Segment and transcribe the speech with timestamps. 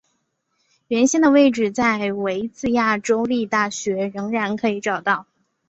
[0.87, 5.27] 原先的位置在维兹亚州立大学仍然可以找到。